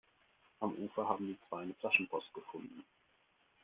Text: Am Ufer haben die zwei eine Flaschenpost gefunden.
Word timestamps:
Am 0.61 0.73
Ufer 0.79 1.07
haben 1.07 1.27
die 1.27 1.37
zwei 1.47 1.61
eine 1.61 1.75
Flaschenpost 1.75 2.33
gefunden. 2.33 2.83